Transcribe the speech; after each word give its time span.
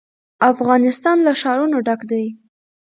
افغانستان 0.51 1.17
له 1.27 1.33
ښارونه 1.41 1.77
ډک 1.87 2.01
دی. 2.11 2.25